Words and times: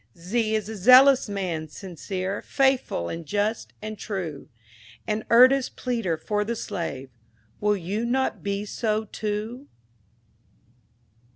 Z 0.17 0.55
is 0.55 0.67
a 0.67 0.75
Zealous 0.75 1.29
man, 1.29 1.67
sincere, 1.67 2.41
Faithful, 2.41 3.07
and 3.07 3.23
just, 3.23 3.73
and 3.83 3.99
true; 3.99 4.49
An 5.05 5.23
earnest 5.29 5.75
pleader 5.75 6.17
for 6.17 6.43
the 6.43 6.55
slave— 6.55 7.11
Will 7.59 7.77
you 7.77 8.03
not 8.03 8.41
be 8.41 8.65
so 8.65 9.05
too? 9.05 9.67